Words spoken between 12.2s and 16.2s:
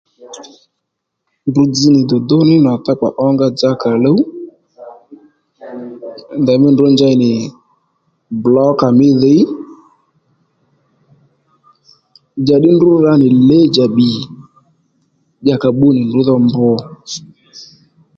njàddí ndrǔ ra nì lědja bbì ddíyà ka bbú nì ndrǔ